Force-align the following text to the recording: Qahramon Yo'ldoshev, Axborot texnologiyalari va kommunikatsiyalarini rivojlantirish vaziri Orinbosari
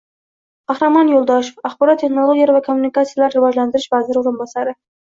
Qahramon 0.71 1.11
Yo'ldoshev, 1.15 1.61
Axborot 1.71 2.01
texnologiyalari 2.05 2.59
va 2.59 2.65
kommunikatsiyalarini 2.71 3.41
rivojlantirish 3.41 3.91
vaziri 3.97 4.27
Orinbosari 4.27 4.81